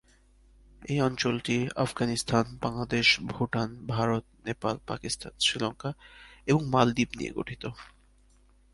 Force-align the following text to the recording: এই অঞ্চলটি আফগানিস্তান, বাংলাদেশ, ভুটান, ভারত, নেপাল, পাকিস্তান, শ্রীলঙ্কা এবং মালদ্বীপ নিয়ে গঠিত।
এই 0.81 0.99
অঞ্চলটি 1.01 1.55
আফগানিস্তান, 1.75 2.45
বাংলাদেশ, 2.61 3.07
ভুটান, 3.29 3.69
ভারত, 3.87 4.23
নেপাল, 4.45 4.75
পাকিস্তান, 4.87 5.31
শ্রীলঙ্কা 5.39 5.91
এবং 6.47 6.61
মালদ্বীপ 6.65 7.09
নিয়ে 7.17 7.31
গঠিত। 7.31 7.63